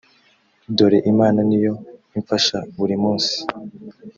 dore 0.75 0.97
imana 1.11 1.39
ni 1.49 1.57
yo 1.63 1.73
imfasha 2.17 2.57
buri 2.77 2.95
munsi 3.03 3.35